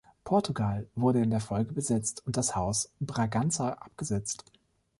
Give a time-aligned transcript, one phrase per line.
[0.23, 4.43] Portugal wurde in der Folge besetzt und das Haus Braganza abgesetzt.